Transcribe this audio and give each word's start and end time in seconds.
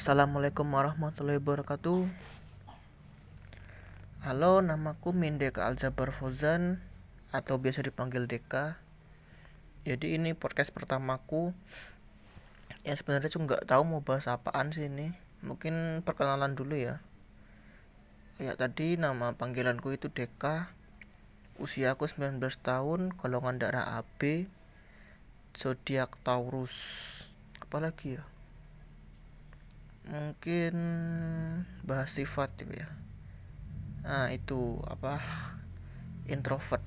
Assalamualaikum 0.00 0.64
warahmatullahi 0.64 1.44
wabarakatuh. 1.44 2.08
Halo, 4.24 4.64
namaku 4.64 5.12
Mindeka 5.12 5.68
Aljabar 5.68 6.08
Fozan 6.08 6.80
Atau 7.36 7.60
biasa 7.60 7.84
dipanggil 7.84 8.24
Deka. 8.24 8.80
Jadi 9.84 10.16
ini 10.16 10.32
podcast 10.32 10.72
pertamaku. 10.72 11.52
Yang 12.80 13.04
sebenarnya 13.04 13.28
cuma 13.28 13.44
nggak 13.44 13.68
tahu 13.68 13.82
mau 13.84 14.00
bahas 14.00 14.24
apaan 14.24 14.72
sih 14.72 14.88
ini. 14.88 15.12
Mungkin 15.44 16.00
perkenalan 16.00 16.56
dulu 16.56 16.80
ya. 16.80 17.04
Kayak 18.40 18.56
tadi 18.56 18.96
nama 18.96 19.36
panggilanku 19.36 19.92
itu 19.92 20.08
Deka. 20.08 20.72
Usia 21.60 21.92
aku 21.92 22.08
19 22.08 22.40
tahun 22.64 23.12
Golongan 23.20 23.60
darah 23.60 24.00
AB 24.00 24.48
Zodiak 25.52 26.16
Taurus. 26.24 26.72
Apalagi 27.60 28.16
ya 28.16 28.24
mungkin 30.10 30.74
bahas 31.86 32.10
sifat 32.10 32.50
gitu 32.58 32.82
ya. 32.82 32.88
Nah 34.02 34.34
itu 34.34 34.82
apa 34.90 35.22
introvert. 36.26 36.82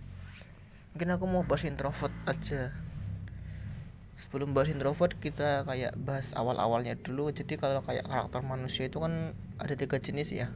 Mungkin 0.94 1.10
aku 1.16 1.26
mau 1.26 1.48
bahas 1.48 1.64
introvert 1.64 2.12
aja. 2.28 2.76
Sebelum 4.20 4.52
bahas 4.52 4.70
introvert 4.70 5.16
kita 5.18 5.64
kayak 5.64 5.96
bahas 6.04 6.36
awal-awalnya 6.36 7.00
dulu. 7.00 7.32
Jadi 7.32 7.56
kalau 7.56 7.80
kayak 7.80 8.06
karakter 8.06 8.44
manusia 8.44 8.92
itu 8.92 9.00
kan 9.00 9.32
ada 9.58 9.74
tiga 9.74 9.98
jenis 9.98 10.36
ya. 10.36 10.52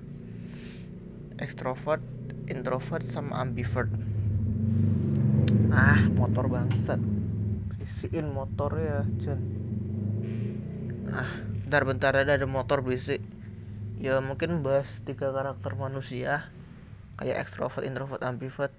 Extrovert 1.39 2.03
introvert 2.51 3.07
sama 3.07 3.39
ambivert. 3.39 3.89
Ah 5.71 6.03
motor 6.13 6.51
bangsat. 6.51 6.99
Berisiin 7.71 8.27
motor 8.35 8.75
ya 8.75 8.99
Jen 9.23 9.39
ah 11.07 11.31
bentar-bentar 11.67 12.15
ada 12.15 12.39
ada 12.39 12.47
motor 12.47 12.79
berisik. 12.79 13.19
Ya 13.99 14.23
mungkin 14.23 14.63
bahas 14.63 15.03
tiga 15.03 15.35
karakter 15.35 15.75
manusia 15.75 16.47
kayak 17.19 17.43
extrovert, 17.43 17.83
introvert, 17.83 18.23
ambivert. 18.23 18.71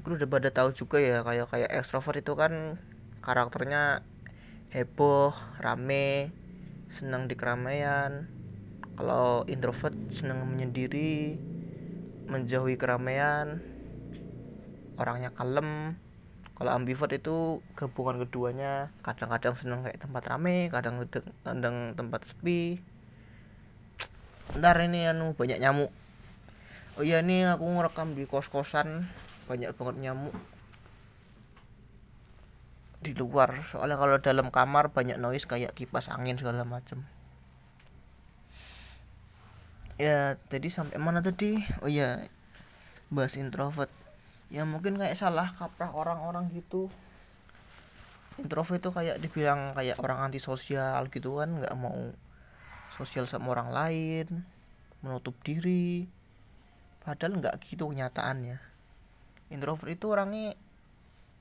Gue 0.00 0.16
udah 0.16 0.24
pada 0.24 0.48
tahu 0.48 0.72
juga 0.72 0.96
ya 1.04 1.20
kayak 1.20 1.52
kayak 1.52 1.70
extrovert 1.76 2.24
itu 2.24 2.32
kan 2.32 2.80
karakternya 3.20 4.00
heboh, 4.72 5.36
rame, 5.60 6.32
senang 6.88 7.28
di 7.28 7.36
keramaian. 7.36 8.24
Kalau 8.96 9.44
introvert 9.52 9.92
senang 10.08 10.48
menyendiri, 10.48 11.36
menjauhi 12.32 12.80
keramaian, 12.80 13.60
orangnya 14.96 15.28
kalem, 15.36 15.92
kalau 16.56 16.72
ambivert 16.72 17.12
itu 17.12 17.60
gabungan 17.76 18.24
keduanya. 18.24 18.88
Kadang-kadang 19.04 19.54
seneng 19.60 19.84
kayak 19.84 20.00
tempat 20.00 20.24
rame 20.32 20.72
kadang 20.72 21.04
kadang 21.44 21.92
tempat 21.92 22.24
sepi. 22.24 22.80
Ntar 24.56 24.80
ini 24.88 25.04
anu 25.04 25.36
banyak 25.36 25.60
nyamuk. 25.60 25.92
Oh 26.96 27.04
iya 27.04 27.20
ini 27.20 27.44
aku 27.44 27.68
ngerekam 27.68 28.16
di 28.16 28.24
kos-kosan. 28.24 29.04
Banyak 29.52 29.76
banget 29.76 29.96
nyamuk. 30.00 30.32
Di 33.04 33.12
luar. 33.12 33.68
Soalnya 33.68 34.00
kalau 34.00 34.16
dalam 34.16 34.48
kamar 34.48 34.96
banyak 34.96 35.20
noise 35.20 35.44
kayak 35.44 35.76
kipas 35.76 36.08
angin 36.08 36.40
segala 36.40 36.64
macem. 36.64 37.04
Ya 40.00 40.40
tadi 40.48 40.72
sampai 40.72 40.96
mana 40.96 41.20
tadi? 41.20 41.60
Oh 41.84 41.88
iya 41.92 42.24
bahas 43.12 43.36
introvert 43.36 43.92
ya 44.46 44.62
mungkin 44.62 44.94
kayak 44.94 45.18
salah 45.18 45.50
kaprah 45.50 45.90
orang-orang 45.90 46.50
gitu. 46.54 46.86
Introvert 48.36 48.78
itu 48.78 48.90
kayak 48.92 49.16
dibilang 49.18 49.72
kayak 49.72 49.96
orang 49.98 50.28
antisosial 50.28 51.08
gitu 51.08 51.40
kan 51.40 51.56
nggak 51.56 51.74
mau 51.74 52.12
sosial 52.94 53.24
sama 53.26 53.56
orang 53.56 53.72
lain 53.72 54.44
menutup 55.02 55.34
diri. 55.42 56.06
Padahal 57.02 57.40
nggak 57.42 57.58
gitu 57.64 57.90
kenyataannya. 57.90 58.58
Introvert 59.50 59.90
itu 59.90 60.06
orangnya 60.10 60.54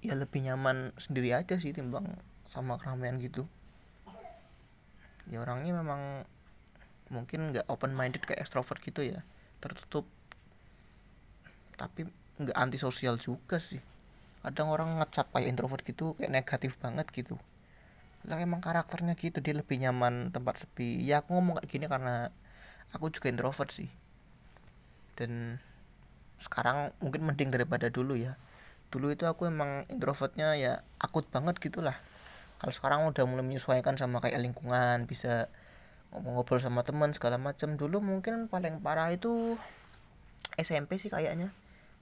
ya 0.06 0.14
lebih 0.14 0.46
nyaman 0.46 0.94
sendiri 1.02 1.34
aja 1.34 1.58
sih 1.58 1.74
timbang 1.74 2.06
sama 2.46 2.78
keramaian 2.78 3.18
gitu. 3.18 3.46
Ya 5.30 5.42
orangnya 5.42 5.74
memang 5.74 6.26
mungkin 7.10 7.54
nggak 7.54 7.70
open 7.70 7.94
minded 7.94 8.26
kayak 8.26 8.46
extrovert 8.46 8.82
gitu 8.82 9.02
ya 9.06 9.22
tertutup. 9.62 10.06
Tapi 11.76 12.25
nggak 12.36 12.58
antisosial 12.58 13.16
juga 13.16 13.58
sih. 13.64 13.80
Kadang 14.44 14.70
orang 14.70 15.00
ngecap 15.02 15.32
kayak 15.32 15.48
introvert 15.48 15.82
gitu 15.88 16.14
kayak 16.20 16.32
negatif 16.32 16.76
banget 16.78 17.08
gitu. 17.16 17.40
Lah 18.28 18.38
emang 18.42 18.60
karakternya 18.60 19.16
gitu 19.16 19.40
dia 19.40 19.56
lebih 19.56 19.80
nyaman 19.80 20.36
tempat 20.36 20.62
sepi. 20.62 21.00
Ya 21.02 21.24
aku 21.24 21.34
ngomong 21.38 21.62
kayak 21.62 21.70
gini 21.72 21.86
karena 21.88 22.30
aku 22.92 23.10
juga 23.10 23.32
introvert 23.32 23.72
sih. 23.72 23.88
Dan 25.16 25.58
sekarang 26.44 26.92
mungkin 27.00 27.24
mending 27.24 27.50
daripada 27.56 27.88
dulu 27.88 28.20
ya. 28.20 28.36
Dulu 28.92 29.16
itu 29.16 29.24
aku 29.26 29.48
emang 29.48 29.88
introvertnya 29.88 30.60
ya 30.60 30.84
akut 31.00 31.26
banget 31.32 31.58
gitulah. 31.64 31.96
Kalau 32.60 32.74
sekarang 32.76 33.08
udah 33.08 33.24
mulai 33.28 33.44
menyesuaikan 33.48 33.96
sama 33.96 34.20
kayak 34.20 34.44
lingkungan 34.44 35.08
bisa 35.08 35.48
ngobrol 36.12 36.60
sama 36.60 36.84
teman 36.84 37.16
segala 37.16 37.40
macam. 37.40 37.80
Dulu 37.80 38.04
mungkin 38.04 38.52
paling 38.52 38.84
parah 38.84 39.10
itu 39.16 39.56
SMP 40.60 41.00
sih 41.00 41.12
kayaknya 41.12 41.52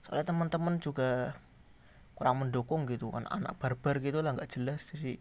soalnya 0.03 0.30
teman-teman 0.30 0.78
juga 0.84 1.34
kurang 2.14 2.44
mendukung 2.44 2.86
gitu 2.91 3.09
kan. 3.09 3.25
Anak 3.31 3.58
barbar 3.58 3.97
gitu 4.03 4.19
lah 4.19 4.36
nggak 4.36 4.52
jelas. 4.59 4.91
Jadi 4.91 5.18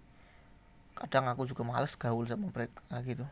kadang 0.98 1.24
aku 1.30 1.48
juga 1.48 1.64
males 1.64 1.94
gaul 1.96 2.26
sama 2.28 2.50
mereka 2.52 2.82
gitu. 3.06 3.24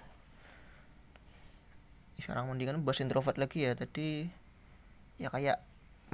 Sekarang 2.20 2.52
mendingan 2.52 2.84
bahas 2.84 3.00
introvert 3.02 3.36
lagi 3.36 3.66
ya. 3.66 3.72
Tadi 3.74 4.28
ya 5.20 5.28
kayak 5.28 5.60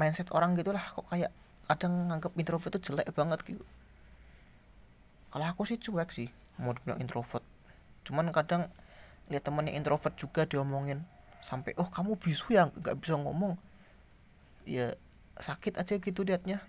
mindset 0.01 0.31
orang 0.35 0.59
gitulah 0.59 0.83
kok 0.83 1.07
kayak 1.11 1.31
kadang 1.67 2.11
nganggap 2.11 2.33
introvert 2.39 2.73
itu 2.79 2.91
jelek 2.93 3.11
banget 3.15 3.43
gitu. 3.45 3.65
Kalau 5.31 5.47
aku 5.47 5.67
sih 5.69 5.77
cuek 5.77 6.11
sih 6.15 6.29
mau 6.57 6.73
dibilang 6.73 7.03
introvert. 7.03 7.45
Cuman 8.07 8.31
kadang 8.31 8.71
lihat 9.29 9.43
temennya 9.43 9.75
introvert 9.75 10.15
juga 10.15 10.47
diomongin. 10.47 11.03
Sampai 11.43 11.75
oh 11.77 11.87
kamu 11.87 12.17
bisu 12.17 12.55
ya? 12.55 12.71
Nggak 12.71 12.97
bisa 13.03 13.19
ngomong. 13.19 13.59
Ya 14.67 14.95
sakit 15.41 15.77
aja 15.77 15.95
gitu 16.01 16.25
liatnya 16.25 16.61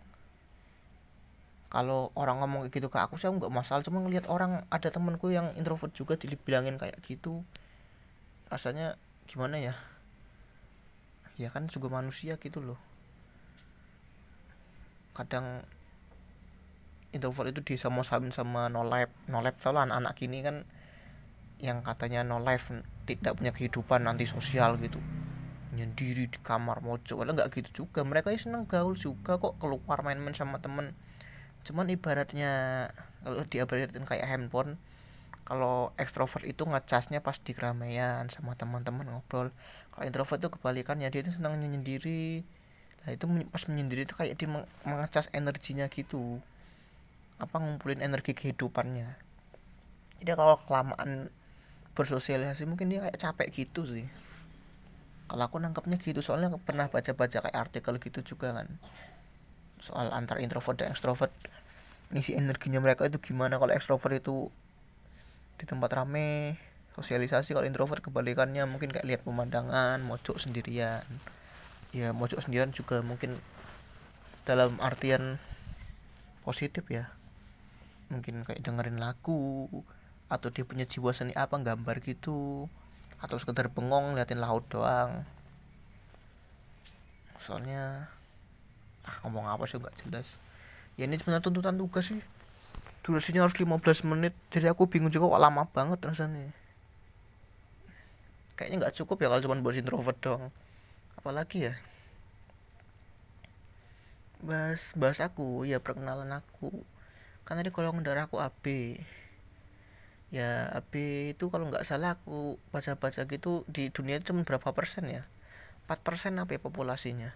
kalau 1.68 2.16
orang 2.16 2.40
ngomong 2.40 2.68
kayak 2.68 2.80
gitu 2.80 2.88
ke 2.88 3.00
aku 3.00 3.20
saya 3.20 3.36
nggak 3.36 3.52
masalah. 3.52 3.84
Cuma 3.84 4.00
ngeliat 4.00 4.32
orang 4.32 4.64
ada 4.72 4.88
temanku 4.88 5.36
yang 5.36 5.52
introvert 5.60 5.92
juga 5.92 6.16
dibilangin 6.16 6.80
kayak 6.80 6.96
gitu. 7.04 7.44
Rasanya 8.48 8.96
gimana 9.28 9.60
ya? 9.60 9.76
Ya 11.36 11.52
kan 11.52 11.68
juga 11.68 11.92
manusia 11.92 12.40
gitu 12.40 12.64
loh. 12.64 12.80
Kadang 15.12 15.68
introvert 17.12 17.52
itu 17.52 17.76
disama-samain 17.76 18.32
sama 18.32 18.72
no 18.72 18.88
life 18.88 19.12
no 19.28 19.44
life. 19.44 19.60
Soalnya 19.60 19.92
anak-anak 19.92 20.14
kini 20.16 20.40
kan 20.40 20.64
yang 21.60 21.84
katanya 21.84 22.24
no 22.24 22.40
life 22.40 22.72
tidak 23.04 23.36
punya 23.36 23.52
kehidupan 23.52 24.08
nanti 24.08 24.24
sosial 24.24 24.80
gitu 24.80 25.02
nyendiri 25.78 26.26
di 26.34 26.40
kamar 26.42 26.82
mojok 26.82 27.22
padahal 27.22 27.36
nggak 27.38 27.50
gitu 27.54 27.70
juga. 27.86 28.02
Mereka 28.02 28.34
ya 28.34 28.40
seneng 28.42 28.66
gaul 28.66 28.98
juga 28.98 29.38
kok 29.38 29.62
keluar 29.62 30.02
main-main 30.02 30.34
sama 30.34 30.58
temen. 30.58 30.98
Cuman 31.66 31.86
ibaratnya 31.94 32.52
kalau 33.22 33.44
diabaratin 33.46 34.06
kayak 34.10 34.26
handphone 34.26 34.82
kalau 35.48 35.96
ekstrovert 35.96 36.44
itu 36.44 36.68
ngecasnya 36.68 37.24
pas 37.24 37.40
di 37.40 37.56
keramaian 37.56 38.28
sama 38.28 38.58
teman-teman 38.60 39.08
ngobrol. 39.08 39.54
Kalau 39.94 40.04
introvert 40.04 40.42
itu 40.44 40.50
kebalikannya 40.52 41.08
dia 41.14 41.22
itu 41.24 41.32
senang 41.32 41.56
menyendiri 41.56 42.44
nah 43.06 43.16
itu 43.16 43.24
pas 43.48 43.64
menyendiri 43.72 44.04
itu 44.04 44.14
kayak 44.20 44.36
dia 44.36 44.50
mengecas 44.84 45.32
energinya 45.32 45.88
gitu. 45.88 46.44
Apa 47.40 47.62
ngumpulin 47.62 48.04
energi 48.04 48.36
kehidupannya. 48.36 49.08
Jadi 50.20 50.32
kalau 50.34 50.58
kelamaan 50.66 51.32
bersosialisasi 51.98 52.70
mungkin 52.70 52.94
dia 52.94 53.02
kayak 53.02 53.18
capek 53.18 53.48
gitu 53.66 53.90
sih 53.90 54.06
kalau 55.28 55.44
aku 55.44 55.60
nangkepnya 55.60 56.00
gitu 56.00 56.24
soalnya 56.24 56.48
pernah 56.64 56.88
baca-baca 56.88 57.44
kayak 57.44 57.58
artikel 57.58 58.00
gitu 58.00 58.24
juga 58.24 58.56
kan. 58.56 58.68
Soal 59.84 60.10
antar 60.16 60.40
introvert 60.40 60.80
dan 60.80 60.96
extrovert. 60.96 61.30
Ngisi 62.16 62.40
energinya 62.40 62.80
mereka 62.80 63.04
itu 63.04 63.20
gimana 63.20 63.60
kalau 63.60 63.76
extrovert 63.76 64.24
itu 64.24 64.48
di 65.60 65.66
tempat 65.68 65.92
rame 65.92 66.56
sosialisasi. 66.96 67.52
Kalau 67.52 67.68
introvert 67.68 68.00
kebalikannya 68.00 68.64
mungkin 68.64 68.90
kayak 68.96 69.06
lihat 69.06 69.22
pemandangan 69.28 70.00
mojok 70.08 70.40
sendirian. 70.40 71.04
Ya 71.92 72.16
mojok 72.16 72.40
sendirian 72.40 72.72
juga 72.72 73.04
mungkin 73.04 73.36
dalam 74.48 74.80
artian 74.80 75.36
positif 76.48 76.88
ya. 76.88 77.12
Mungkin 78.08 78.48
kayak 78.48 78.64
dengerin 78.64 79.04
lagu 79.04 79.68
atau 80.32 80.48
dia 80.52 80.64
punya 80.64 80.88
jiwa 80.88 81.12
seni 81.12 81.36
apa 81.36 81.60
gambar 81.60 82.00
gitu 82.04 82.72
atau 83.18 83.38
sekedar 83.42 83.70
bengong 83.74 84.14
liatin 84.14 84.38
laut 84.38 84.66
doang. 84.70 85.26
Soalnya 87.42 88.12
ah 89.08 89.16
ngomong 89.26 89.48
apa 89.50 89.64
sih 89.66 89.80
nggak 89.82 89.98
jelas. 90.06 90.38
Ya 91.00 91.10
ini 91.10 91.18
sebenarnya 91.18 91.46
tuntutan 91.46 91.78
tugas 91.78 92.10
sih. 92.10 92.22
Durasinya 93.02 93.48
harus 93.48 93.58
15 93.58 94.06
menit. 94.10 94.34
Jadi 94.54 94.68
aku 94.70 94.86
bingung 94.92 95.10
juga 95.10 95.32
kok 95.32 95.42
lama 95.42 95.64
banget 95.72 96.00
rasanya. 96.04 96.52
Kayaknya 98.58 98.76
nggak 98.86 98.96
cukup 99.02 99.18
ya 99.22 99.28
kalau 99.30 99.44
cuma 99.46 99.62
bahas 99.62 99.78
introvert 99.78 100.18
dong 100.18 100.50
apalagi 101.18 101.70
ya? 101.70 101.74
Bahas 104.42 104.94
bahas 104.94 105.20
aku. 105.22 105.66
Ya 105.66 105.82
perkenalan 105.82 106.30
aku. 106.34 106.74
Kan 107.46 107.58
tadi 107.58 107.70
kalau 107.74 107.96
darah 108.04 108.28
aku 108.30 108.38
AB 108.44 108.98
ya 110.28 110.68
AB 110.76 110.94
itu 111.32 111.48
kalau 111.48 111.72
nggak 111.72 111.88
salah 111.88 112.20
aku 112.20 112.60
baca-baca 112.76 113.24
gitu 113.32 113.64
di 113.72 113.88
dunia 113.96 114.20
itu 114.20 114.36
cuma 114.36 114.44
berapa 114.44 114.76
persen 114.76 115.08
ya? 115.08 115.24
4 115.88 116.00
persen 116.04 116.36
apa 116.36 116.52
ya 116.56 116.60
populasinya? 116.60 117.32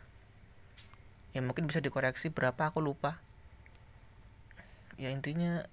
Ya 1.31 1.39
mungkin 1.39 1.63
bisa 1.71 1.79
dikoreksi 1.79 2.27
berapa 2.35 2.67
aku 2.67 2.83
lupa. 2.83 3.15
Ya 4.99 5.07
intinya 5.07 5.63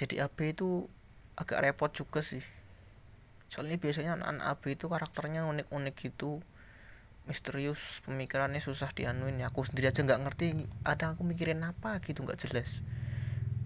jadi 0.00 0.24
AB 0.24 0.56
itu 0.56 0.88
agak 1.36 1.60
repot 1.60 1.92
juga 1.92 2.24
sih. 2.24 2.40
Soalnya 3.52 3.76
biasanya 3.76 4.16
anak-anak 4.16 4.44
AB 4.56 4.62
itu 4.72 4.86
karakternya 4.88 5.44
unik-unik 5.44 5.94
gitu. 6.00 6.40
Misterius 7.28 8.00
pemikirannya 8.08 8.60
susah 8.64 8.88
dianuin. 8.96 9.36
Ya 9.36 9.52
aku 9.52 9.68
sendiri 9.68 9.92
aja 9.92 10.00
nggak 10.00 10.20
ngerti 10.24 10.46
ada 10.88 11.12
aku 11.12 11.28
mikirin 11.28 11.60
apa 11.60 12.00
gitu 12.00 12.24
nggak 12.24 12.40
jelas 12.40 12.80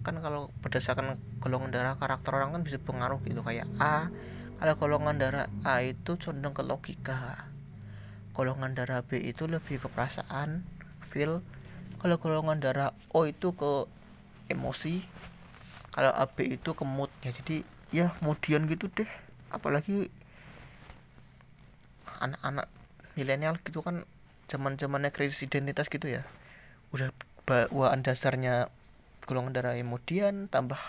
kan 0.09 0.17
kalau 0.25 0.49
berdasarkan 0.65 1.13
golongan 1.37 1.69
darah 1.69 1.93
karakter 1.93 2.33
orang 2.33 2.57
kan 2.57 2.65
bisa 2.65 2.81
pengaruh 2.81 3.21
gitu 3.29 3.45
kayak 3.45 3.69
A. 3.77 4.09
Kalau 4.57 4.73
golongan 4.73 5.21
darah 5.21 5.45
A 5.61 5.85
itu 5.85 6.17
condong 6.17 6.57
ke 6.57 6.65
logika. 6.65 7.37
Golongan 8.33 8.73
darah 8.73 9.05
B 9.05 9.21
itu 9.21 9.45
lebih 9.45 9.77
ke 9.77 9.87
perasaan 9.93 10.65
feel. 11.05 11.45
Kalau 12.01 12.17
golongan 12.17 12.57
darah 12.57 12.89
O 13.13 13.29
itu 13.29 13.53
ke 13.53 13.85
emosi 14.49 15.05
kalau 15.93 16.09
AB 16.09 16.57
itu 16.57 16.73
ke 16.73 16.81
mood. 16.89 17.13
Ya 17.21 17.29
jadi 17.29 17.61
ya 17.93 18.09
kemudian 18.17 18.65
gitu 18.65 18.89
deh. 18.89 19.09
Apalagi 19.53 20.09
anak-anak 22.17 22.65
milenial 23.13 23.61
gitu 23.61 23.85
kan 23.85 24.09
zaman 24.49 24.81
zamannya 24.81 25.13
krisis 25.13 25.45
identitas 25.45 25.85
gitu 25.93 26.09
ya. 26.09 26.25
Udah 26.89 27.13
bawaan 27.45 28.01
dasarnya 28.01 28.73
golongan 29.29 29.53
darah 29.53 29.77
kemudian 29.77 30.49
tambah 30.49 30.81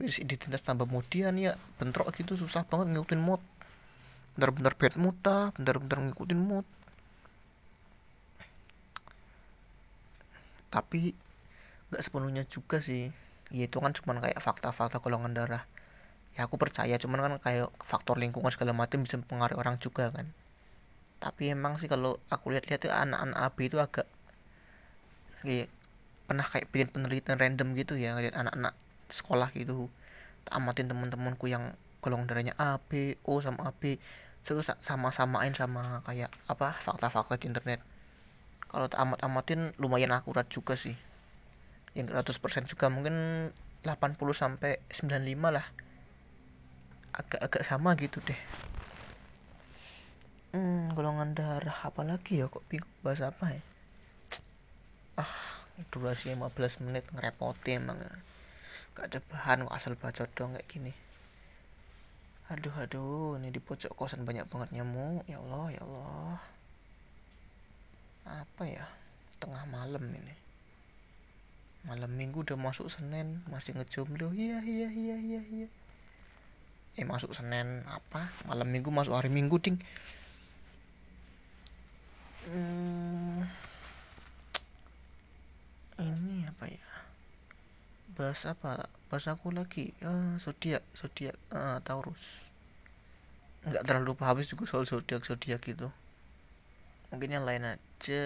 krisis 0.00 0.24
identitas 0.24 0.64
tambah 0.64 0.88
kemudian 0.88 1.36
ya 1.36 1.52
bentrok 1.76 2.08
gitu 2.16 2.40
susah 2.40 2.64
banget 2.64 2.96
ngikutin 2.96 3.20
mood 3.20 3.44
bener-bener 4.34 4.72
bad 4.80 4.94
mood 4.96 5.16
bener-bener 5.60 5.98
ngikutin 6.08 6.40
mood 6.40 6.66
tapi 10.74 11.14
nggak 11.94 12.02
sepenuhnya 12.02 12.42
juga 12.50 12.82
sih. 12.82 13.14
Ya 13.54 13.70
itu 13.70 13.78
kan 13.78 13.94
cuma 13.94 14.18
kayak 14.18 14.42
fakta-fakta 14.42 14.98
golongan 14.98 15.30
darah. 15.30 15.62
Ya 16.34 16.50
aku 16.50 16.58
percaya 16.58 16.98
cuman 16.98 17.22
kan 17.22 17.34
kayak 17.38 17.70
faktor 17.78 18.18
lingkungan 18.18 18.50
segala 18.50 18.74
macam 18.74 19.06
bisa 19.06 19.14
mempengaruhi 19.22 19.54
orang 19.62 19.78
juga 19.78 20.10
kan. 20.10 20.26
Tapi 21.22 21.54
emang 21.54 21.78
sih 21.78 21.86
kalau 21.86 22.18
aku 22.26 22.50
lihat-lihat 22.50 22.80
tuh 22.82 22.90
anak-anak 22.90 23.38
AB 23.38 23.58
itu 23.70 23.78
agak 23.78 24.06
kayak 25.46 25.70
pernah 26.24 26.44
kayak 26.44 26.72
bikin 26.72 26.88
penelitian 26.88 27.36
random 27.36 27.76
gitu 27.76 28.00
ya 28.00 28.16
ngeliat 28.16 28.36
anak-anak 28.36 28.74
sekolah 29.12 29.52
gitu 29.52 29.92
amatin 30.52 30.88
teman-temanku 30.88 31.48
yang 31.48 31.72
golongan 32.04 32.28
darahnya 32.28 32.54
A 32.60 32.76
B 32.76 33.16
O 33.24 33.40
sama 33.40 33.72
AB 33.72 33.96
terus 34.44 34.68
sama-samain 34.68 35.56
sama 35.56 36.04
kayak 36.04 36.28
apa 36.52 36.76
fakta-fakta 36.76 37.40
di 37.40 37.48
internet. 37.48 37.80
Kalau 38.68 38.92
tak 38.92 39.00
amat-amatin 39.00 39.72
lumayan 39.80 40.12
akurat 40.12 40.44
juga 40.52 40.76
sih. 40.76 40.92
Yang 41.96 42.12
100% 42.12 42.68
juga 42.68 42.92
mungkin 42.92 43.48
80 43.80 44.36
sampai 44.36 44.84
95 44.92 45.48
lah. 45.48 45.64
Agak-agak 47.16 47.64
sama 47.64 47.96
gitu 47.96 48.20
deh. 48.20 48.36
Hmm, 50.52 50.92
golongan 50.92 51.32
darah 51.32 51.80
apa 51.80 52.04
lagi 52.04 52.44
ya? 52.44 52.52
Kok 52.52 52.68
bingung 52.68 52.92
bahas 53.00 53.24
apa 53.24 53.48
ya? 53.48 53.62
Ah 55.16 55.63
durasi 55.90 56.30
15 56.38 56.84
menit 56.86 57.04
ngerepotin 57.10 57.82
emang 57.82 57.98
gak 58.94 59.10
ada 59.10 59.18
bahan 59.26 59.66
asal 59.74 59.98
baca 59.98 60.22
dong 60.38 60.54
kayak 60.54 60.70
gini. 60.70 60.92
Aduh 62.52 62.70
aduh 62.78 63.40
ini 63.40 63.50
di 63.50 63.58
pojok 63.58 63.96
kosan 63.98 64.22
banyak 64.22 64.46
banget 64.46 64.70
nyamuk. 64.70 65.26
Ya 65.26 65.42
Allah 65.42 65.66
ya 65.74 65.82
Allah. 65.82 66.38
Apa 68.24 68.62
ya? 68.70 68.86
Tengah 69.42 69.66
malam 69.66 70.04
ini. 70.14 70.34
Malam 71.84 72.12
minggu 72.14 72.46
udah 72.46 72.56
masuk 72.56 72.86
Senin 72.86 73.42
masih 73.50 73.74
ngejomblo. 73.74 74.30
Iya 74.30 74.62
iya 74.62 74.88
iya 74.88 75.16
iya 75.18 75.40
iya. 75.42 75.68
Eh 76.94 77.04
masuk 77.04 77.34
Senin 77.34 77.82
apa? 77.90 78.30
Malam 78.46 78.70
minggu 78.70 78.94
masuk 78.94 79.18
hari 79.18 79.32
minggu 79.32 79.58
ding. 79.58 79.76
Hmm, 82.44 83.40
ini 85.96 86.44
apa 86.44 86.68
ya 86.68 86.88
bahas 88.14 88.40
apa? 88.46 88.86
Bahas 89.10 89.26
aku 89.28 89.50
lagi 89.50 89.90
uh, 90.06 90.38
zodiak 90.38 90.82
zodiak 90.94 91.36
uh, 91.50 91.78
Taurus. 91.86 92.48
Nggak 93.66 93.84
terlalu 93.88 94.12
habis 94.22 94.46
juga 94.48 94.64
soal 94.70 94.84
zodiak 94.86 95.22
zodiak 95.28 95.60
gitu. 95.66 95.88
Mungkin 97.10 97.30
yang 97.34 97.44
lain 97.46 97.64
aja. 97.78 98.24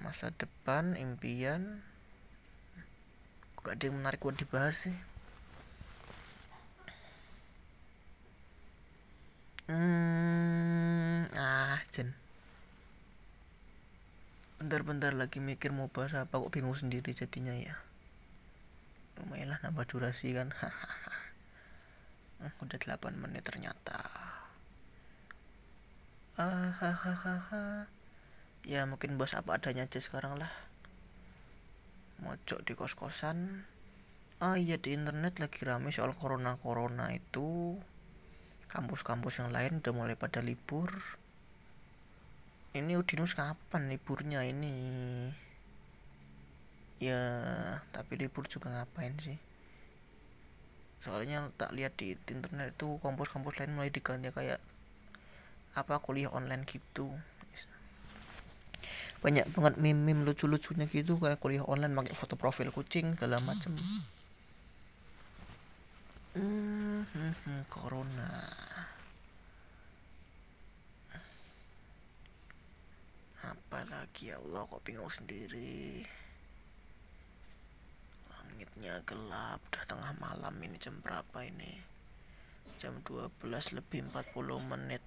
Masa 0.00 0.32
depan 0.40 0.96
impian. 0.96 1.84
Gak 3.60 3.76
ada 3.76 3.84
yang 3.92 3.96
menarik 4.00 4.20
buat 4.24 4.40
dibahas 4.40 4.88
sih. 4.88 4.96
Hmm 9.70 11.30
ah 11.38 11.78
Jen 11.94 12.10
bentar-bentar 14.70 15.10
lagi 15.18 15.42
mikir 15.42 15.74
mau 15.74 15.90
bahas 15.90 16.14
apa 16.14 16.38
kok 16.38 16.54
bingung 16.54 16.78
sendiri 16.78 17.10
jadinya 17.10 17.50
ya. 17.50 17.74
Lumayan 19.18 19.50
lah 19.50 19.58
nambah 19.66 19.82
durasi 19.82 20.30
kan. 20.30 20.54
Udah 22.62 22.78
8 22.78 23.18
menit 23.18 23.42
ternyata. 23.42 23.98
Ah, 26.38 26.70
ya 28.70 28.86
mungkin 28.86 29.18
bahas 29.18 29.34
apa 29.34 29.58
adanya 29.58 29.90
aja 29.90 29.98
sekarang 29.98 30.38
lah. 30.38 30.54
Mojok 32.22 32.62
di 32.62 32.78
kos-kosan. 32.78 33.66
Ah 34.38 34.54
iya 34.54 34.78
di 34.78 34.94
internet 34.94 35.42
lagi 35.42 35.66
rame 35.66 35.90
soal 35.90 36.14
corona-corona 36.14 37.10
itu. 37.10 37.74
Kampus-kampus 38.70 39.42
yang 39.42 39.50
lain 39.50 39.82
udah 39.82 39.90
mulai 39.90 40.14
pada 40.14 40.38
libur 40.38 40.94
ini 42.80 42.96
Udinus 42.96 43.36
kapan 43.36 43.92
liburnya 43.92 44.40
ini? 44.42 44.74
Ya 47.00 47.20
tapi 47.92 48.16
libur 48.16 48.48
juga 48.48 48.72
ngapain 48.72 49.14
sih? 49.20 49.36
Soalnya 51.00 51.48
tak 51.56 51.72
lihat 51.72 51.96
di 51.96 52.12
internet 52.28 52.76
itu 52.76 53.00
kampus-kampus 53.00 53.56
lain 53.56 53.72
mulai 53.76 53.88
diganti 53.88 54.28
kayak 54.32 54.60
apa 55.76 56.02
kuliah 56.02 56.28
online 56.32 56.68
gitu. 56.68 57.08
Banyak 59.20 59.52
banget 59.52 59.74
meme-meme 59.76 60.24
lucu-lucunya 60.24 60.88
gitu 60.88 61.20
kayak 61.20 61.40
kuliah 61.40 61.64
online 61.64 61.92
pakai 61.92 62.16
foto 62.16 62.34
profil 62.40 62.72
kucing 62.72 63.16
segala 63.16 63.36
macem. 63.44 63.72
Hmm, 66.36 67.04
hmm, 67.04 67.32
hmm, 67.44 67.60
corona 73.70 73.86
apalagi 73.86 74.34
ya 74.34 74.36
Allah 74.42 74.66
kok 74.66 74.82
bingung 74.82 75.10
sendiri. 75.10 76.02
Langitnya 78.34 78.98
gelap 79.06 79.62
udah 79.70 79.84
tengah 79.86 80.12
malam 80.18 80.54
ini 80.58 80.76
jam 80.82 80.98
berapa 80.98 81.38
ini? 81.46 81.78
Jam 82.82 82.98
12 83.06 83.78
lebih 83.78 84.02
40 84.10 84.70
menit. 84.74 85.02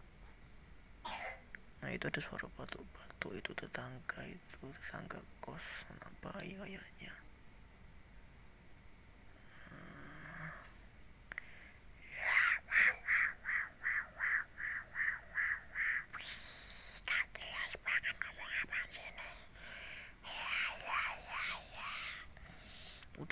Nah 1.83 1.91
itu 1.91 2.07
ada 2.07 2.21
suara 2.23 2.47
batuk-batuk 2.55 3.35
itu 3.35 3.51
tetangga 3.51 4.23
itu 4.23 4.63
tetangga 4.87 5.19
kos 5.43 5.65
anak 5.91 6.13
bayi 6.23 6.55
kayaknya 6.55 7.11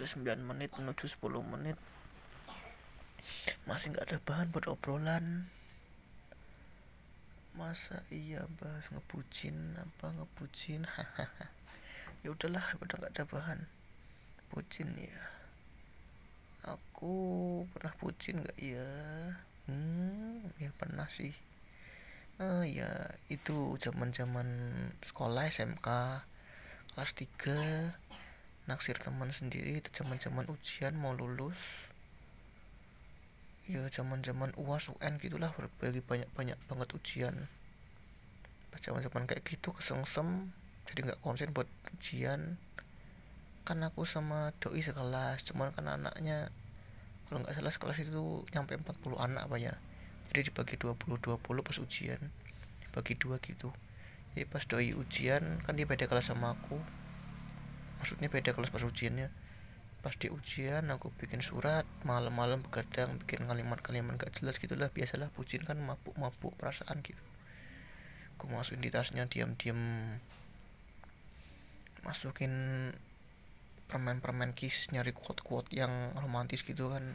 udah 0.01 0.34
9 0.34 0.50
menit 0.50 0.74
menuju 0.74 1.05
10 1.05 1.46
menit. 1.46 1.77
Masih 3.70 3.93
nggak 3.93 4.10
ada 4.10 4.17
bahan 4.25 4.50
buat 4.50 4.65
obrolan. 4.65 5.46
Masa 7.53 8.01
iya 8.10 8.41
bahas 8.58 8.89
ngebucin 8.89 9.77
apa? 9.77 10.10
Ngebucin? 10.17 10.89
Ya 12.25 12.34
udahlah 12.34 12.62
udah 12.81 12.96
nggak 12.98 13.13
ada 13.13 13.25
bahan. 13.29 13.60
Bucin 14.50 14.89
ya. 14.98 15.22
Aku 16.65 17.13
pernah 17.70 17.93
bucin 18.01 18.41
nggak? 18.41 18.58
Ya 18.58 18.89
hmm 19.70 20.50
ya 20.58 20.74
pernah 20.81 21.05
sih. 21.13 21.34
Uh, 22.41 22.65
ya 22.65 22.89
itu 23.29 23.77
zaman 23.77 24.10
zaman 24.10 24.50
sekolah 25.05 25.46
SMK 25.46 25.89
kelas 26.98 27.12
3 27.13 28.30
naksir 28.72 28.96
teman 28.96 29.36
sendiri 29.36 29.84
itu 29.84 29.90
zaman 29.92 30.16
zaman 30.16 30.48
ujian 30.48 30.96
mau 30.96 31.12
lulus. 31.12 31.60
Ya 33.68 33.84
zaman 33.92 34.24
zaman 34.24 34.56
uas 34.56 34.88
UN 34.96 35.20
gitulah 35.20 35.51
berbagi 35.51 36.00
banyak 36.00 36.30
banyak 36.32 36.58
banget 36.72 36.90
ujian. 36.96 37.36
Pas 38.72 38.80
zaman 38.80 39.04
zaman 39.04 39.28
kayak 39.28 39.44
gitu 39.44 39.75
kesengsem 39.75 40.28
jadi 40.88 41.00
nggak 41.12 41.20
konsen 41.20 41.51
buat 41.51 41.68
ujian. 42.00 42.56
Kan 43.68 43.84
aku 43.84 44.08
sama 44.08 44.56
doi 44.63 44.80
sekelas 44.80 45.44
cuman 45.51 45.75
kan 45.75 45.86
anaknya 45.92 46.48
kalau 47.28 47.44
nggak 47.44 47.56
salah 47.56 47.72
sekelas 47.75 48.00
itu 48.04 48.48
nyampe 48.56 48.80
40 48.80 49.20
anak 49.20 49.51
apa 49.51 49.58
ya. 49.60 49.74
Jadi 50.32 50.48
dibagi 50.48 50.75
20 50.80 51.20
20 51.20 51.62
pas 51.68 51.75
ujian. 51.75 52.20
Dibagi 52.88 53.13
dua 53.20 53.36
gitu. 53.44 53.70
Jadi 54.32 54.48
pas 54.48 54.63
doi 54.63 54.96
ujian 54.96 55.60
kan 55.63 55.75
dia 55.75 55.84
beda 55.84 56.08
kelas 56.08 56.32
sama 56.32 56.56
aku 56.56 56.80
maksudnya 58.01 58.34
beda 58.34 58.58
kelas 58.58 58.74
pas 58.74 58.81
ujiannya 58.81 59.29
pas 60.01 60.17
di 60.17 60.34
ujian 60.34 60.89
aku 60.89 61.13
bikin 61.13 61.46
surat 61.46 61.86
malam-malam 62.01 62.65
begadang 62.65 63.22
bikin 63.22 63.46
kalimat-kalimat 63.46 64.17
gak 64.17 64.34
jelas 64.41 64.58
gitulah 64.58 64.89
biasalah 64.89 65.29
bucin 65.38 65.62
kan 65.62 65.77
mabuk-mabuk 65.77 66.58
perasaan 66.58 67.05
gitu. 67.05 67.22
Aku 68.41 68.50
masukin 68.50 68.81
di 68.81 68.89
tasnya 68.89 69.29
diam-diam 69.29 69.77
masukin 72.01 72.89
permen-permen 73.86 74.58
kiss 74.58 74.89
nyari 74.89 75.13
quote-quote 75.13 75.70
yang 75.70 76.17
romantis 76.17 76.65
gitu 76.65 76.89
kan. 76.89 77.05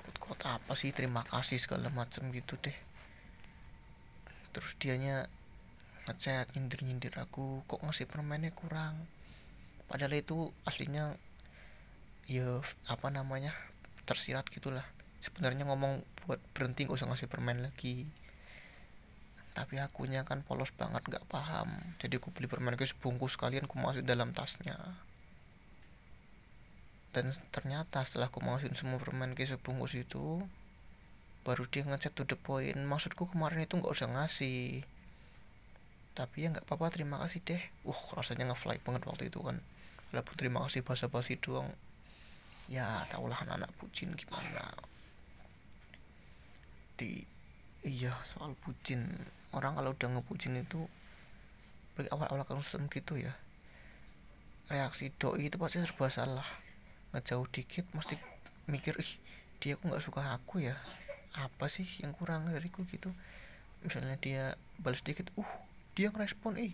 Quote-quote 0.00 0.48
apa 0.48 0.72
sih? 0.72 0.96
Terima 0.96 1.20
kasih 1.20 1.60
segala 1.60 1.92
macam 1.92 2.32
gitu 2.32 2.56
deh. 2.64 2.78
Terus 4.56 4.72
dianya 4.80 5.28
ngechat 6.08 6.56
nyindir-nyindir 6.56 7.12
aku 7.20 7.60
kok 7.68 7.84
ngasih 7.84 8.08
permennya 8.08 8.56
kurang 8.56 9.04
padahal 9.88 10.14
itu 10.14 10.52
aslinya 10.68 11.16
ya 12.28 12.60
apa 12.92 13.08
namanya 13.08 13.56
tersirat 14.04 14.44
gitulah. 14.52 14.84
Sebenarnya 15.24 15.64
ngomong 15.64 16.04
buat 16.24 16.38
berhenti 16.52 16.84
gak 16.84 17.00
usah 17.00 17.08
ngasih 17.08 17.28
permen 17.28 17.64
lagi. 17.64 18.04
Tapi 19.56 19.80
akunya 19.82 20.22
kan 20.22 20.46
polos 20.46 20.70
banget 20.70 21.02
nggak 21.02 21.26
paham. 21.26 21.72
Jadi 21.98 22.20
aku 22.20 22.30
beli 22.30 22.46
permen 22.46 22.78
guys 22.78 22.94
sebungkus 22.94 23.34
kalian 23.34 23.66
aku 23.66 23.80
masukin 23.80 24.06
dalam 24.06 24.30
tasnya. 24.30 24.76
Dan 27.10 27.34
ternyata 27.50 28.04
setelah 28.06 28.30
aku 28.30 28.38
masukin 28.38 28.78
semua 28.78 29.02
permen 29.02 29.34
ke 29.34 29.42
sebungkus 29.48 29.98
itu 29.98 30.44
baru 31.42 31.64
dia 31.66 31.82
ngechat 31.82 32.14
to 32.14 32.22
the 32.28 32.38
point. 32.38 32.78
Maksudku 32.78 33.26
kemarin 33.34 33.66
itu 33.66 33.74
nggak 33.80 33.90
usah 33.90 34.06
ngasih. 34.14 34.86
Tapi 36.14 36.46
ya 36.46 36.54
nggak 36.54 36.68
apa-apa 36.68 36.94
terima 36.94 37.18
kasih 37.26 37.42
deh. 37.42 37.62
Uh 37.82 38.00
rasanya 38.14 38.54
ngefly 38.54 38.78
banget 38.84 39.02
waktu 39.10 39.26
itu 39.26 39.42
kan 39.42 39.58
walaupun 40.10 40.34
terima 40.40 40.64
kasih 40.64 40.80
basa-basi 40.84 41.36
doang. 41.40 41.68
Ya 42.68 42.84
tahulah 43.12 43.36
anak-anak 43.44 43.72
bucin 43.80 44.12
gimana. 44.16 44.64
Di 46.96 47.24
iya 47.84 48.12
soal 48.28 48.56
bucin. 48.60 49.08
Orang 49.52 49.80
kalau 49.80 49.96
udah 49.96 50.08
ngebucin 50.12 50.60
itu 50.60 50.84
awal-awal 52.12 52.44
kan 52.44 52.60
gitu 52.92 53.14
ya. 53.16 53.32
Reaksi 54.68 55.08
doi 55.16 55.48
itu 55.48 55.56
pasti 55.56 55.80
serba 55.80 56.12
salah. 56.12 56.48
Ngejauh 57.16 57.48
dikit 57.48 57.88
mesti 57.96 58.20
mikir 58.68 59.00
ih 59.00 59.12
dia 59.58 59.80
kok 59.80 59.88
nggak 59.88 60.04
suka 60.04 60.20
aku 60.36 60.68
ya? 60.68 60.76
Apa 61.32 61.72
sih 61.72 61.88
yang 62.04 62.12
kurang 62.12 62.52
dariku? 62.52 62.84
Gitu. 62.84 63.08
Misalnya 63.80 64.20
dia 64.20 64.60
balas 64.76 65.00
dikit 65.00 65.32
uh 65.40 65.50
dia 65.96 66.12
ngerespon 66.12 66.60
ih 66.60 66.72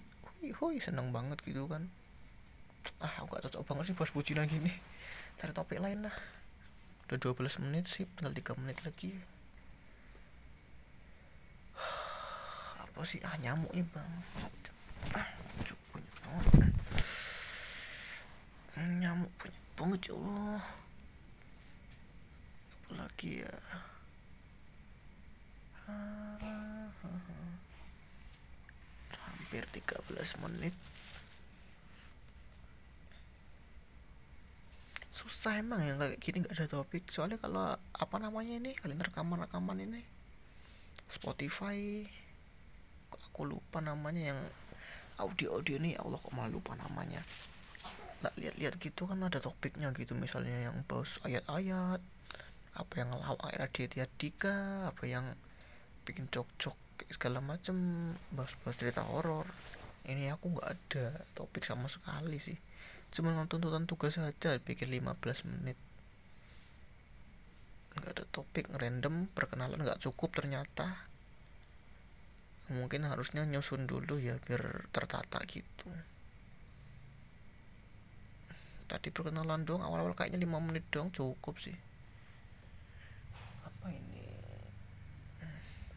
hui 0.59 0.83
seneng 0.83 1.15
banget? 1.15 1.39
Gitu 1.47 1.71
kan 1.71 1.87
ah 3.01 3.13
aku 3.21 3.37
gak 3.37 3.45
cocok 3.49 3.63
banget 3.65 3.85
sih 3.93 3.97
pas 3.97 4.11
bucinan 4.13 4.49
gini 4.49 4.73
cari 5.39 5.53
topik 5.53 5.83
lain 5.83 6.07
lah. 6.07 6.15
Udah 7.05 7.19
12 7.21 7.63
menit 7.69 7.85
sih 7.91 8.09
tinggal 8.17 8.33
3 8.33 8.61
menit 8.65 8.79
lagi. 8.87 9.13
Apa 12.85 13.01
sih? 13.05 13.21
Ah 13.27 13.37
nyamuknya 13.43 13.85
bangsat. 13.93 14.55
Ah 15.13 15.29
banyak 15.93 16.15
banget. 16.25 16.73
Nyamuk 19.05 19.31
banyak 19.37 19.65
banget 19.77 20.01
ya 20.09 20.15
Allah. 20.17 20.63
Apalagi 22.85 23.33
ya? 23.45 23.55
Hampir 29.13 29.63
13 29.77 30.43
menit 30.47 30.75
susah 35.15 35.63
emang 35.63 35.79
yang 35.87 35.97
kayak 36.03 36.19
gini 36.19 36.43
nggak 36.43 36.59
ada 36.59 36.67
topik. 36.67 37.07
Soalnya 37.07 37.39
kalau 37.39 37.79
apa 37.95 38.17
namanya 38.19 38.59
ini 38.59 38.75
kalian 38.75 38.99
rekaman 38.99 39.47
rekaman 39.47 39.79
ini 39.79 40.03
Spotify 41.07 42.03
aku 43.31 43.47
lupa 43.47 43.79
namanya 43.79 44.35
yang 44.35 44.41
audio 45.23 45.55
audio 45.55 45.79
ini 45.79 45.95
Allah 45.95 46.19
kok 46.19 46.35
malu 46.35 46.59
lupa 46.59 46.75
namanya. 46.75 47.23
Nggak 48.27 48.35
lihat-lihat 48.43 48.75
gitu 48.83 49.07
kan 49.07 49.23
ada 49.23 49.39
topiknya 49.39 49.95
gitu 49.95 50.19
misalnya 50.19 50.67
yang 50.71 50.77
bahas 50.91 51.23
ayat-ayat 51.23 52.03
apa 52.75 52.93
yang 52.99 53.15
ngelawak 53.15 53.55
Raditya 53.55 54.11
Dika 54.19 54.91
apa 54.91 55.07
yang 55.07 55.31
bikin 56.03 56.27
cok-cok 56.27 56.75
segala 57.15 57.39
macem 57.39 58.11
bahas-bahas 58.35 58.77
cerita 58.83 59.07
horor. 59.07 59.47
Ini 60.11 60.35
aku 60.35 60.59
nggak 60.59 60.69
ada 60.75 61.07
topik 61.39 61.63
sama 61.63 61.87
sekali 61.87 62.43
sih 62.43 62.59
cuma 63.15 63.31
nonton 63.31 63.63
tuntutan 63.63 63.87
tugas 63.87 64.19
saja 64.19 64.59
pikir 64.59 64.91
15 64.91 65.15
menit. 65.47 65.79
Nggak 67.95 68.11
ada 68.11 68.25
topik 68.35 68.67
random 68.75 69.31
perkenalan 69.31 69.81
nggak 69.87 70.03
cukup 70.03 70.35
ternyata. 70.35 70.99
Mungkin 72.75 73.07
harusnya 73.07 73.47
nyusun 73.47 73.87
dulu 73.87 74.19
ya 74.19 74.35
biar 74.43 74.91
tertata 74.91 75.39
gitu. 75.47 75.89
Tadi 78.91 79.09
perkenalan 79.15 79.63
dong 79.63 79.81
awal-awal 79.81 80.19
kayaknya 80.19 80.43
5 80.43 80.67
menit 80.67 80.85
dong 80.91 81.15
cukup 81.15 81.57
sih 81.63 81.77
apa 83.85 84.01
ini 84.01 84.25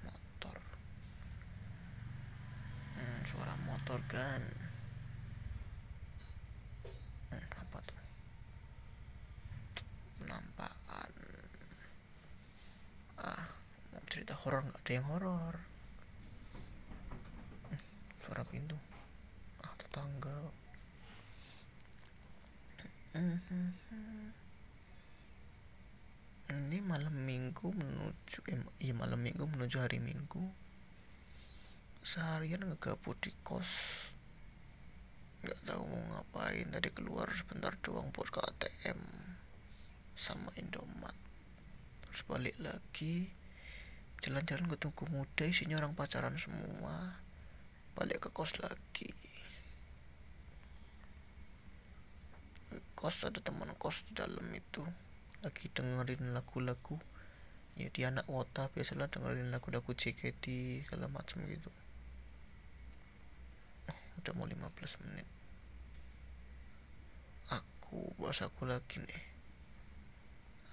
motor 0.03 0.59
hmm, 2.99 3.19
suara 3.23 3.55
motor 3.63 3.95
kan 4.11 4.43
hmm, 7.31 7.47
apa 7.63 7.77
tuh 7.79 8.03
penampakan 10.19 11.11
ah 13.23 13.55
mau 13.95 14.03
cerita 14.11 14.35
horor 14.35 14.67
nggak 14.67 14.83
ada 14.83 14.91
yang 14.91 15.07
horor 15.07 15.55
hmm, 17.71 17.79
suara 18.19 18.43
pintu 18.51 18.75
ah 19.63 19.71
tetangga 19.79 20.35
ini 26.51 26.83
malam 26.83 27.15
minggu 27.15 27.71
menuju 27.71 28.43
eh, 28.51 28.59
iya 28.83 28.91
malam 28.91 29.23
minggu 29.23 29.47
menuju 29.47 29.79
hari 29.79 30.03
minggu. 30.03 30.43
Seharian 32.03 32.67
ngegabut 32.67 33.15
di 33.23 33.31
kos. 33.47 33.71
Nggak 35.47 35.59
tahu 35.63 35.83
mau 35.87 36.03
ngapain. 36.11 36.67
Tadi 36.67 36.91
keluar 36.91 37.31
sebentar 37.31 37.71
doang 37.79 38.11
buat 38.11 38.27
ke 38.27 38.39
ATM 38.43 38.99
sama 40.19 40.51
Indomaret. 40.59 41.15
Terus 42.03 42.21
balik 42.27 42.55
lagi 42.59 43.31
jalan-jalan 44.27 44.67
ke 44.67 44.75
Tugu 44.75 45.07
Muda 45.07 45.47
isinya 45.47 45.79
orang 45.79 45.95
pacaran 45.95 46.35
semua. 46.35 47.15
Balik 47.95 48.27
ke 48.27 48.29
kos 48.35 48.59
lagi 48.59 49.07
kos 52.97 53.29
ada 53.29 53.37
teman 53.45 53.69
kos 53.77 54.01
di 54.09 54.17
dalam 54.17 54.49
itu. 54.57 54.81
Lagi 55.45 55.69
dengerin 55.69 56.33
lagu-lagu. 56.33 56.97
Ya 57.77 57.93
dia 57.93 58.09
anak 58.09 58.25
wota 58.25 58.73
biasalah 58.73 59.05
dengerin 59.13 59.53
lagu-lagu 59.53 59.93
JKT 59.93 60.45
segala 60.89 61.05
macam 61.05 61.45
gitu. 61.45 61.69
Oh, 63.93 63.99
udah 64.17 64.33
mau 64.33 64.49
15 64.49 65.05
menit. 65.05 65.29
Aku 67.53 68.17
bahas 68.17 68.41
aku 68.41 68.65
lagi 68.65 68.97
nih. 68.97 69.23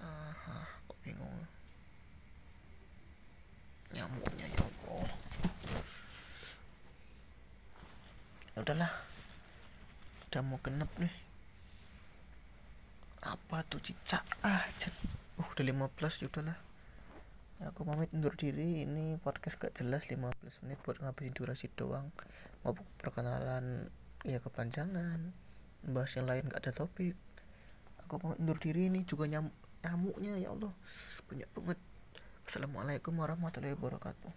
Aha 0.01 0.65
kok 0.89 0.97
bingung. 1.05 1.45
Nyamuknya 3.93 4.49
ya 4.49 4.61
Allah. 4.65 5.09
Ya 8.57 8.59
udahlah. 8.65 8.91
Udah 10.25 10.41
mau 10.41 10.57
genep 10.65 10.89
nih 10.97 11.24
apa 13.25 13.65
tuh 13.65 13.81
cicak. 13.81 14.21
Ah 14.45 14.61
uh 15.41 15.47
udah 15.51 15.65
15 15.65 16.21
ya 16.21 16.27
udahlah. 16.29 16.57
Ya, 17.59 17.71
aku 17.71 17.87
pamit 17.87 18.11
undur 18.13 18.37
diri. 18.37 18.85
Ini 18.85 19.17
podcast 19.23 19.57
gak 19.57 19.73
jelas 19.79 20.05
15 20.11 20.29
menit 20.67 20.77
buat 20.85 21.01
ngabisin 21.01 21.33
durasi 21.33 21.67
doang. 21.73 22.13
Mau 22.61 22.77
perkenalan 23.01 23.89
ya 24.27 24.37
kepanjangan. 24.37 25.33
Bahas 25.89 26.11
yang 26.13 26.29
lain 26.29 26.51
gak 26.51 26.61
ada 26.61 26.71
topik. 26.85 27.15
Aku 28.05 28.21
pamit 28.21 28.37
undur 28.43 28.59
diri 28.61 28.91
ini 28.91 29.01
juga 29.07 29.25
nyamuk 29.25 29.55
nyamuknya 29.81 30.33
ya 30.37 30.49
Allah. 30.53 30.73
Banyak 31.31 31.49
banget. 31.55 31.79
Assalamualaikum 32.45 33.17
warahmatullahi 33.17 33.73
wabarakatuh 33.73 34.35